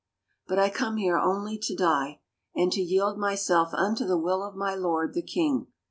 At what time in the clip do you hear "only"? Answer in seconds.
1.19-1.59